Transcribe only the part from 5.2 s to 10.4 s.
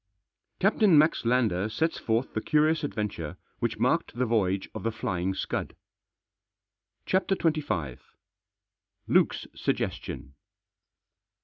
SCUD." CHAPTER XXV. LUKE'S SUGGESTION.